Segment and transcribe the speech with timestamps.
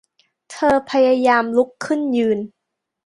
[0.51, 2.39] เธอพยายามลุกขึ้นยืน